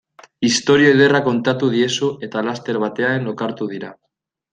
[0.47, 3.93] Istorio ederra kontatu diezu eta laster batean lokartu dira.